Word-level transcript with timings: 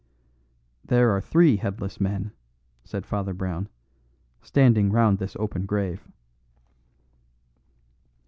"There 0.83 1.11
are 1.11 1.21
three 1.21 1.57
headless 1.57 2.01
men," 2.01 2.31
said 2.83 3.05
Father 3.05 3.35
Brown, 3.35 3.69
"standing 4.41 4.91
round 4.91 5.19
this 5.19 5.35
open 5.39 5.67
grave." 5.67 6.07